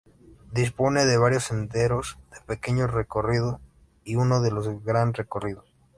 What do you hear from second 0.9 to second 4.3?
de varios senderos de pequeño recorrido y